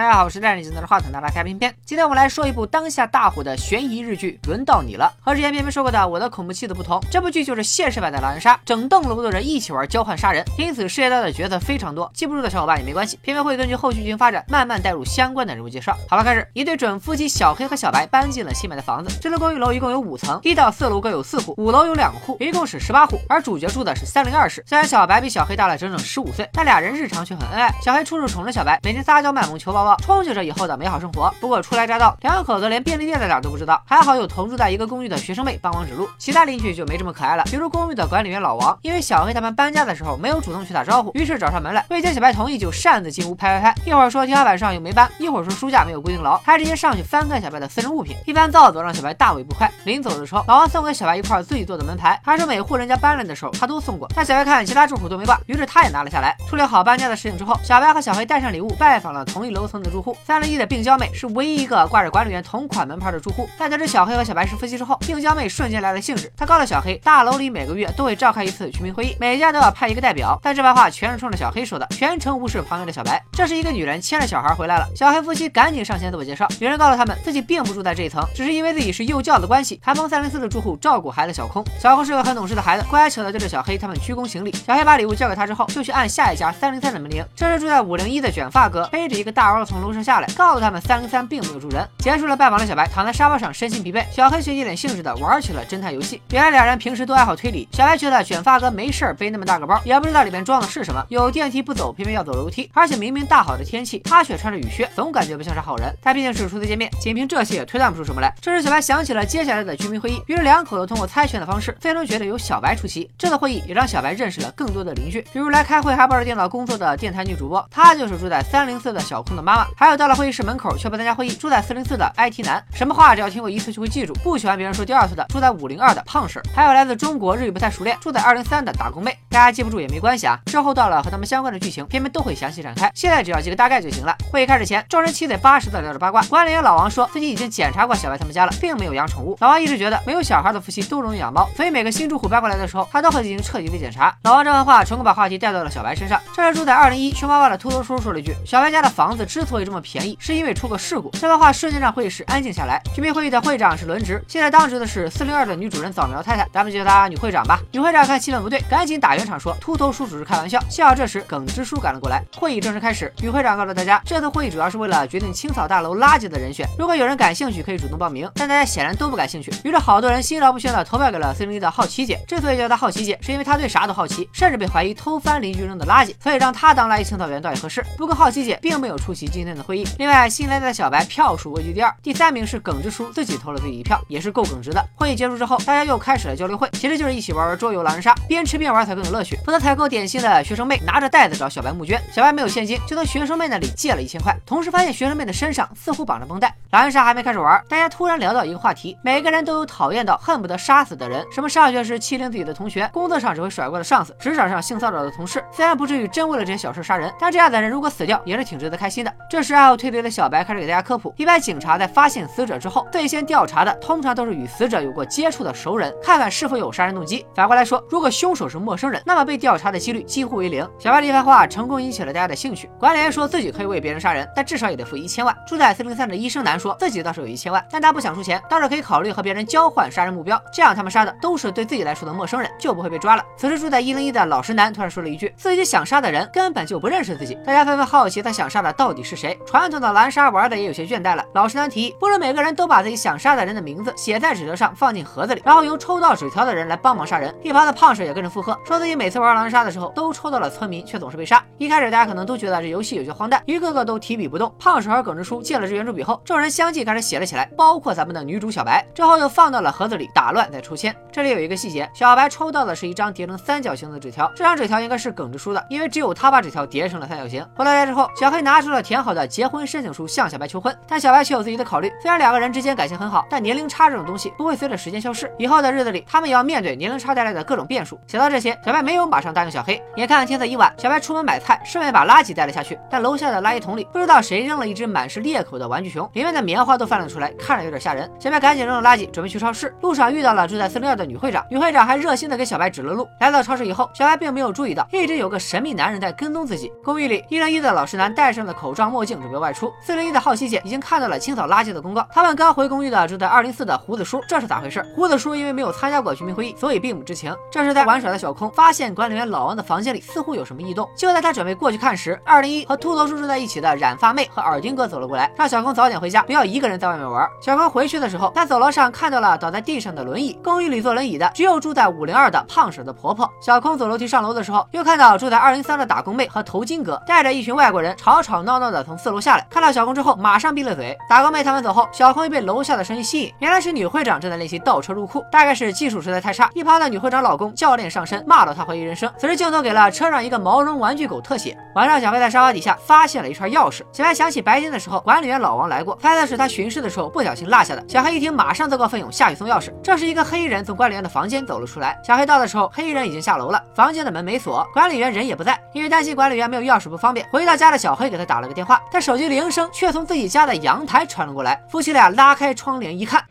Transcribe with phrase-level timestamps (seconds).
[0.00, 1.74] 大家好，我是戴眼镜拿着话筒的拉开片片。
[1.84, 5.12] 今天我们来说一部当下大火的悬疑日剧《轮到你了》。
[5.22, 15.94] 和之前片片说过的《我的恐怖妻子》不同，这部剧就是现实版的狼人杀，整栋楼的人一起玩交换杀人，因此涉及到的角色非常多，记不住的小伙伴也没关系，片片会根据后续剧情发展慢慢带入相关的人物介绍。
[16.08, 16.48] 好了，开始。
[16.54, 23.20] 一对准夫妻小黑和小白搬进了新买的房子，这栋公寓楼一共有五层，一到四楼各有四户，五楼有两户，一共是十八户。
[23.28, 24.64] 而主角住的是三零二室。
[24.66, 27.70] 虽然小白比小黑大了整整十五岁，但俩人日常却很恩爱。
[27.84, 31.32] 小黑处处宠着小白，每天撒娇卖萌求抱抱，憧憬着以后的美好生活。
[31.40, 33.82] 不过初来乍到，两口子连便利店在哪都不知道。
[33.86, 37.44] 还好有同住在一个公寓的学生妹帮忙指路，其他邻居就没这么可爱了。
[37.44, 43.82] 比如公寓的管理员老王，因为小黑他们搬家的时候没有主动去打招呼，于是找上门来，未经小白同意就擅自进屋拍拍拍。
[43.84, 48.16] 一会儿说天花板上有霉斑，一会儿说书架没有固定牢，还直接上去翻看小白的私人物品。
[48.26, 49.70] 一番造作让小白大为不快。
[49.84, 54.08] 临走的时候，老王送给小白一块自己做的门牌，还说每户人家搬来的时候他都送过。
[54.14, 56.36] 但小白看其他住户都没挂，于是他也拿了下来。
[56.48, 60.16] 处理好搬家的事情之后，小白和小黑带上礼物拜访了同一楼层的住户。
[60.24, 63.48] 三零一的病娇妹是唯一一个挂着管理员同款门牌的住户。
[63.58, 66.30] 在得知小黑和小白是夫妻之后，病娇妹瞬间来了兴致。
[66.36, 70.38] 她告诉小黑，大楼里每个月都会召开一次居民会议，每家都要派一个代表。
[70.42, 73.22] 但这番话全是冲着小黑说的，全程无视旁边的小白。
[73.32, 74.86] 这时，一个女人牵着小孩回来了。
[74.94, 76.46] 小黑夫妻赶紧上前自我介绍。
[76.60, 81.64] 女人告诉他们，自己并不住在这一层，只是因为自己是幼教的关系，还帮三零四的住户照顾孩子小空。
[81.78, 84.52] 小空是个很懂事的孩子，乖巧的对着小黑他们鞠躬行礼。
[84.66, 87.24] 小黑把礼物交给他之后，就去按下一家三零三的门铃。
[87.34, 91.86] 这时住在五零一的卷发哥背着一个大从楼上下来，告诉他们三零三并没有住人。
[91.98, 94.04] 结束了拜访的小白躺在沙发上，身心疲惫。
[94.10, 96.20] 小黑却一脸兴致的玩起了侦探游戏。
[96.30, 97.68] 原来俩人平时都爱好推理。
[97.72, 101.04] 小白觉得卷发哥没事背那么大个包，也不知道里面装的是什么。
[101.08, 105.94] 有电梯不走，偏偏要走楼梯，而且明明大好的天气，他却穿着雨靴，总感觉不像是好人。
[106.02, 108.34] 他毕竟是初次见面，仅凭这些也推断不出什么来。
[108.40, 113.10] 这时小白想起了接下来的居民会议，于是两口子通过猜拳的方式，最终决定由小白出席。
[113.18, 119.66] 这次会议也让小白认识了更多的邻居，比如来开会还抱着电脑工作的电台女主播，她就是住在三零四的小空的妈妈妈。
[119.76, 126.40] 还有到了会议室门口却不参加会议，住在四零四的 IT 男，什么话只要听过一次就会记住，不喜欢别人说第二次的，住在五零二的胖婶。
[126.54, 129.16] 还有来自中国日语不太熟练，住在二零三的打工妹。
[129.28, 132.90] 大家记不住也没关系啊，之后到了和他们相关的剧情，片片都会详细展开。
[132.94, 134.16] 现在只要记个大概就行了。
[134.30, 136.22] 会议开始前，众人七嘴八舌的聊着八卦。
[136.22, 139.36] 管理员老王说自己已经检查过小白他们家了，并没有养宠物。
[139.40, 144.14] 老王一直觉得没有小孩的夫妻都容易养猫，所以每个新住户搬过来的时候，他都会进行彻底的检查。
[144.24, 146.20] 老王这番话成功把话题带到了小白身上。
[146.34, 152.78] 这时住在二零一熊妈妈的秃头叔说了一句：“小白家的房子之之所以这么便宜，是因为出过事故。”这番话瞬间让会议室安静下来。
[152.94, 157.58] 居民会议的会长是轮值，现在当值的是四零二的女主人早苗太太，咱们就叫她女会长吧。
[157.72, 162.22] 女会长看气氛不对，赶紧打圆场说：“秃头叔只是开玩笑。”幸好这时耿直叔赶了过来。
[162.36, 166.68] 会议正式开始，女会长告诉大家，这次会议主要是为了决定清扫大楼垃圾的人选。
[166.78, 168.30] 如果有人感兴趣，可以主动报名。
[168.34, 172.20] 但大家显然都不感兴趣，于是好多人心照不宣的投票给了四零一的好奇姐。
[172.28, 177.82] 之所以叫她好奇姐，是因为她对啥都好奇，甚至被怀疑偷翻邻居扔的垃圾，所以让她当垃圾清扫员倒也合适。
[177.96, 179.86] 不过好奇姐并没有出席今天的会议。
[179.98, 184.84] 另外，新来的小白票数位居第二，第三名是耿直叔自己投了自己一票，也是够耿直的。
[184.94, 189.36] 会议结束之后，大家又开始了交流会，其实就是一起玩玩桌游狼人杀，边吃边玩才更有乐趣。
[189.44, 196.54] 负责采购点心的学生妹拿着袋子找小白募捐，小白没有现金，就从学生妹那里借了一千块，同时发现学生妹的身上似乎绑着绷带。
[196.70, 205.44] 狼人杀还没开始玩，大家突然聊到一个话题，每个人都有讨厌到恨不得杀死的人，什么上学时欺凌自己的同学，工作上只会甩锅的上司，职场上性骚扰的同事。
[205.52, 209.12] 虽然不至于真为了这些小事杀人，但这样的人如果死掉，也是挺值得开心的。
[209.28, 217.24] 这时爱好推理的小白开始给大家科普：一般警察在发现死者之后，最先调查的通常都是与死者有过接触的熟人，看看是否有杀人动机。
[217.34, 220.68] 反过来说，如果凶手是陌生人，那么被调查的几率几乎为零。
[220.78, 222.68] 小白的一番话成功引起了大家的兴趣。
[222.78, 225.36] 管理员说自己可以为别人杀人，但至少也得付一千万。
[225.46, 233.24] 住在四零三的医生男说自己倒是有一千万，但他不想出钱，倒是可以考虑和别人交换杀人目标，这样他们杀的都是对自己来说的陌生人，就不会被抓了。
[233.36, 237.38] 此时住在一零一的老实男突然说了一句，自己想杀的人根本就不认识自己。
[237.46, 239.36] 大家纷纷好奇他想杀的到底是是谁。
[239.44, 247.34] 传统的狼人杀玩的也有些倦怠了，老实男提议，不如每个人都把自己想杀的人的名字写在纸条上，放进盒子里，然后由抽到纸条的人来帮忙杀人。
[247.42, 251.44] 一旁的胖婶也跟着附和，说自己每次玩狼人杀的时候都抽到了村民，却总是被杀。
[251.58, 254.54] 一开始大家可能都觉得这游戏有些荒诞，一个个都提笔不动。
[254.58, 258.86] 胖婶和耿直叔借了支圆珠笔后，众人相继开始写了起来，包括咱们的女主小白。
[258.94, 260.94] 之后又放到了盒子里打乱再抽签。
[261.10, 267.44] 这里有一个细节，小白抽到的是一张叠成三角形的纸条，这张纸条应该是耿直叔的，因为只有他把纸条叠成了三角形。
[267.56, 271.90] 回到家之后，小黑拿出了填好的结婚申请书向小白求婚，但小白却有自己的考虑。
[272.00, 277.98] 虽然两个人之间感情很好，但年龄差这种东西不会随着时间消失，以后的日子里他们也要面对年龄差带来的各种变数。
[278.06, 279.82] 想到这些，小白没有马上答应小黑。
[279.96, 288.10] 眼看天色已晚，小白出门买菜，顺便把垃圾带了下去，但楼下的垃圾桶里不知道谁扔了一只满是裂口的玩具熊，里面的棉花都翻了出来，看着有点吓人。
[288.18, 289.74] 小白赶紧扔了垃圾，准备去超市。
[289.80, 293.08] 路上遇到了住在四零二的女会长，女会长还热心的给小白指了路。
[293.20, 296.70] 来到超市以后，小白并没有注意到一直有个神秘男人在跟踪自己。
[296.82, 299.72] 公寓里，一零一的老实男戴上了口罩墨镜准备外出。
[299.80, 304.84] 四零一的好奇姐已经看到了清扫垃圾的公告，他问刚回公寓的住在二零四的胡子叔这是咋回事。
[304.94, 307.34] 胡子叔因为没有参加过居民会议，所以并不知情。
[307.50, 317.28] 这时在玩耍的小空发现管理员老王的房间里似乎有什么异动，就在他准备过去看时，二零一和秃头叔住在一起的染发妹和耳钉哥走了过来，让小空早点回家，不要一个人在外面玩。
[317.40, 320.38] 小空回去的时候，在走廊上看到了倒在地上的轮椅。
[320.42, 323.30] 公寓里坐轮椅的只有住在五零二的胖婶的婆婆。
[323.40, 329.46] 小空走楼梯上楼的时候，又看到住在二零三的打工妹和头巾哥带着一群外国人吵吵闹闹的从四楼下来。
[329.50, 330.96] 看到小空之后，马上闭了嘴。
[331.08, 336.48] 打工妹他们走后，小空又被楼下的声音吸引，原来是女会长正在练习倒车入库，大概是技术实在太差。
[336.54, 339.10] 一旁的女会长老公教练上身骂到她怀疑人生。
[339.18, 341.56] 此时镜头给了车上一个毛绒玩具狗特写。
[341.74, 347.84] 晚上小黑在沙发底下发现了一串钥匙，小黑想起白天的时候管理员老王来过，猜的是他巡视的时候不小心落下的。
[347.88, 349.72] 小黑一听，马上自告奋勇下去送钥匙。
[349.82, 351.98] 这时一个黑衣人从管理员的房间走了出来。
[352.04, 355.58] 小黑到的时候，黑衣人已经下楼了，房间的门没锁，管理员人也不在。
[355.72, 361.58] 因为担心管理员没有钥匙不方便，回到家的小黑给他打了个电电话，但手机铃声却从自己家的阳台传了过来。
[361.70, 363.24] 夫妻俩拉开窗帘一看。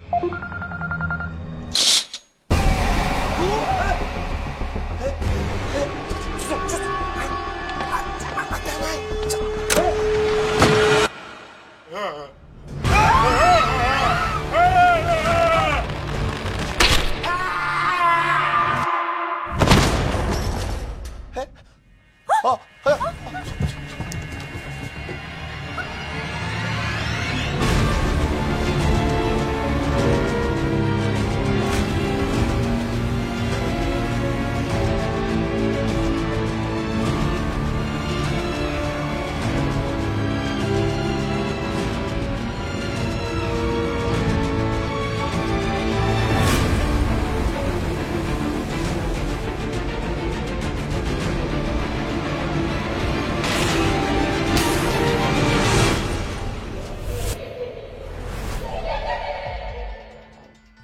[22.41, 22.57] 哦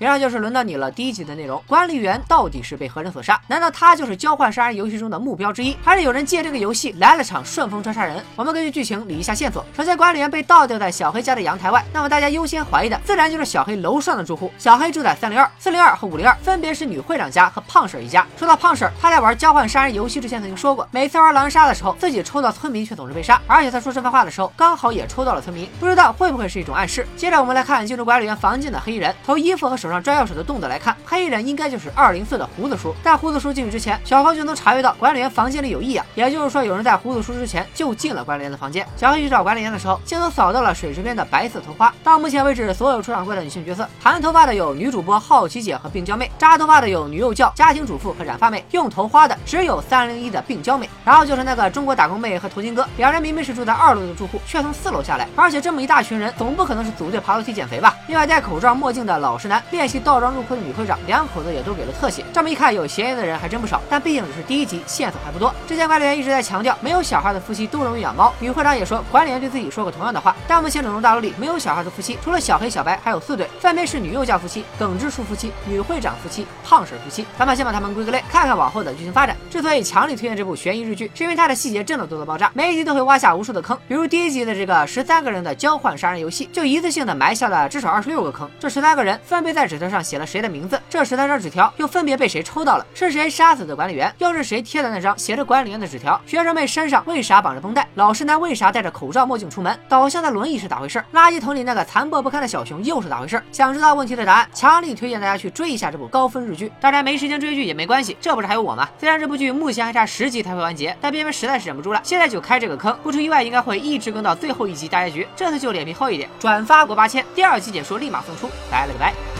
[0.06, 0.92] 以上就是轮到你了。
[0.92, 3.42] 第一集的内容，管理员到底是被何人所杀？
[3.48, 5.76] 难道他就是交换杀人游戏中的目标之一？
[5.84, 8.24] 还是有人借这个游戏来了场顺风车杀人？
[8.36, 9.66] 我们根据剧情理一下线索。
[9.76, 14.52] 首先，管理员被倒吊在小黑家的阳台外，那么大家优先怀疑的自然就是小黑楼上的住户。
[14.60, 18.24] 小黑住在三零二、四零二和五零二，分别是女会长家和胖婶一家。
[18.38, 27.08] 说到胖婶，她在玩交换杀人游戏之前曾经说过，每次玩狼人杀的时候，自己抽到村民却总是被杀，而且她说这番话的时候，刚好也抽到了村民，不知道会不会是一种暗示。
[27.18, 32.94] 接着我们来看进入管理员房间的黑衣人，从衣服和手上拽钥匙的动作来看，黑衣人应该就是二零四的胡子叔。
[33.04, 38.86] 在胡子叔进去之前，小黑就能察觉到管理员房间里有异样，也就是说有人在胡子叔之前就进了管理员的房间。
[38.96, 41.94] 小黑去找管理员的时候，镜头扫到了水池边的白色头花。
[42.04, 50.90] 到目前为止，所有出场过的女性角色，盘头发的有女主播好奇姐和病娇妹，扎头发的有女幼教、家庭主妇和染发妹，用头花的只有三零一的病娇妹。
[51.04, 57.96] 然后就是那个中国打工妹和头巾哥，两人明明是住在二楼的住户，却从四楼下来，而且这么一大群人，总不可能是组队爬楼梯减肥吧？
[58.08, 60.98] 另外戴口罩墨镜的老实男，练习倒装入库的女会长。
[61.06, 63.80] 两口子也都给了特写，这么一看，有嫌疑的人还真不少。
[63.88, 65.54] 但毕竟只是第一集，线索还不多。
[65.68, 68.34] 之前管理员一直在强调，没有小孩的夫妻都容易养猫。
[68.40, 70.36] 女会长也说，管理员对自己说过同样的话。
[70.48, 77.24] 但目前整栋大楼里没有小孩的夫妻，除了小黑、小白，还有四对，分别是女幼教夫妻、耿直树夫妻、女会长夫妻、胖婶夫妻。
[77.38, 79.38] 咱们先把他们归个类，看看往后的剧情发展。
[79.52, 83.78] 之所以强力推荐这部悬疑日剧，是因为它的细节真的多到爆炸，每一集都会挖下无数的坑。
[83.88, 88.50] 比如第一集的这个十三个人的交换杀人游戏，就一次性的埋下了至少二十六个坑。
[88.60, 91.72] 这十三个人分别在纸条上写了谁的名字，这十三张纸条。
[91.78, 92.86] 又分别被谁抽到了？
[92.94, 94.14] 是谁杀死的管理员？
[94.20, 96.20] 又是谁贴的那张写着管理员的纸条？
[96.26, 97.88] 学生妹身上为啥绑着绷带？
[97.96, 99.78] 老实男为啥戴着口罩墨镜出门？
[99.90, 101.04] 倒下的轮椅是咋回事？
[101.14, 103.42] 垃圾桶里那个残破不堪的小熊又是咋回事？
[103.52, 106.72] 想知道问题的答案，强力推荐大家去追一下这部高分日剧。
[106.80, 108.88] 当然没时间追剧也没关系，这不是还有我吗？
[109.00, 115.28] 虽然这部剧目前还差十集才会完结，但边边实在是忍不住了，现在就开这个坑，不出意外应该会一直更到最后一集大结局。
[115.36, 119.35] 这次就脸皮厚一点，转发过八千，第二集解说立马送出，拜了个拜。